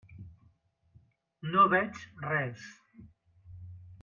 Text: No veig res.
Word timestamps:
No 1.51 1.67
veig 1.75 2.01
res. 2.25 2.67